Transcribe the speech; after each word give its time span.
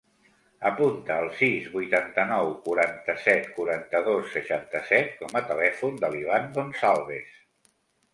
Apunta 0.67 1.15
el 1.23 1.27
sis, 1.41 1.65
vuitanta-nou, 1.73 2.49
quaranta-set, 2.67 3.49
quaranta-dos, 3.57 4.31
seixanta-set 4.37 5.13
com 5.21 5.37
a 5.41 5.45
telèfon 5.51 6.01
de 6.05 6.11
l'Ivan 6.15 6.49
Gonzalvez. 6.57 7.29